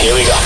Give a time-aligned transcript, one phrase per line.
[0.00, 0.38] Here we go.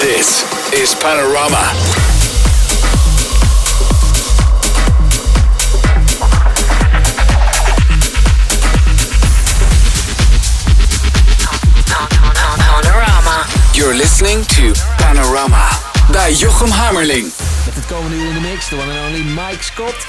[0.00, 1.74] This is Panorama.
[13.74, 15.68] You're listening to Panorama
[16.10, 17.32] bij Jochem Hammerling.
[17.64, 20.06] Met het komende uur in de mix, de one and only Mike Scott.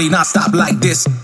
[0.00, 1.19] Party not stop like this.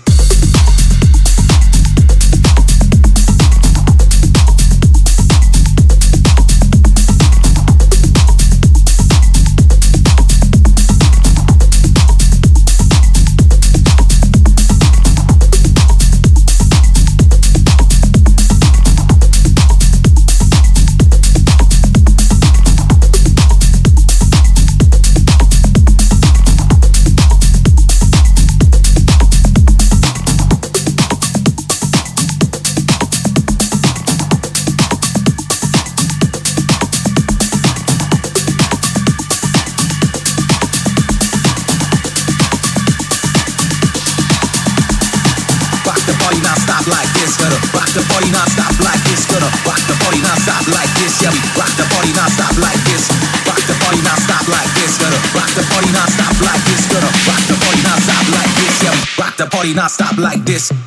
[60.17, 60.86] Like this.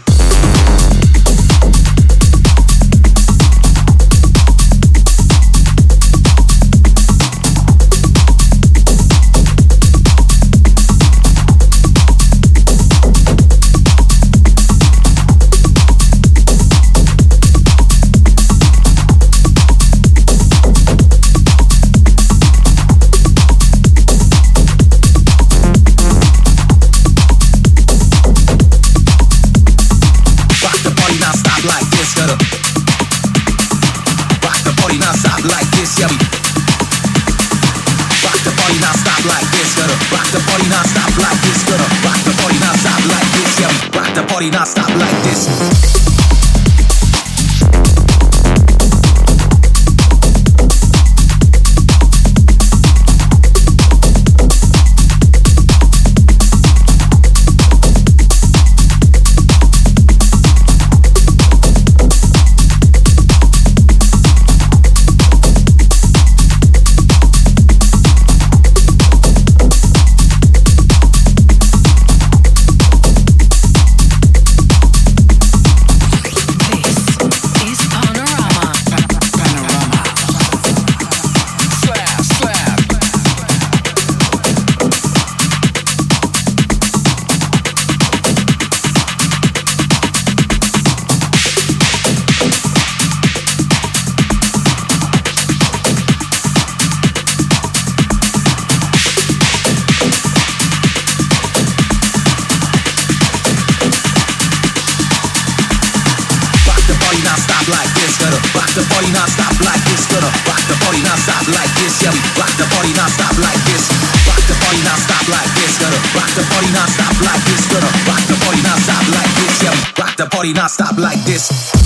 [121.40, 121.79] Stop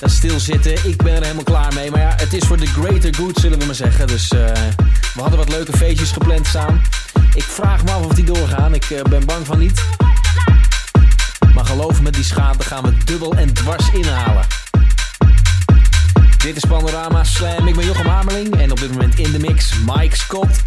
[0.00, 1.90] Dat stilzitten, ik ben er helemaal klaar mee.
[1.90, 4.06] Maar ja, het is voor the greater good, zullen we maar zeggen.
[4.06, 4.40] Dus uh,
[5.14, 6.80] we hadden wat leuke feestjes gepland staan.
[7.34, 8.74] Ik vraag me af of die doorgaan.
[8.74, 9.82] Ik uh, ben bang van niet.
[11.54, 14.46] Maar geloof me, die schade gaan we dubbel en dwars inhalen.
[16.36, 17.66] Dit is Panorama Slam.
[17.66, 18.56] Ik ben Jochem Hamerling.
[18.56, 20.62] En op dit moment in de mix Mike Scott.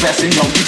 [0.00, 0.59] Investing, for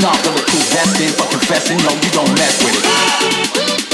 [0.00, 1.78] not bulletproof vesting for confessing.
[1.78, 3.85] No, you don't mess with it.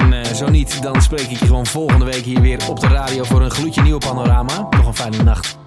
[0.00, 2.88] En eh, zo niet, dan spreek ik je gewoon volgende week hier weer op de
[2.88, 4.66] radio voor een gloedje nieuw panorama.
[4.70, 5.58] Nog een fijne nacht.